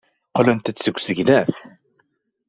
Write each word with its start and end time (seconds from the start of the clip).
Qqlent-d 0.29 0.77
seg 0.79 0.95
usegnaf. 0.97 1.53